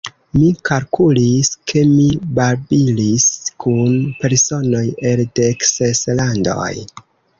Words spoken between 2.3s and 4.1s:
babilis kun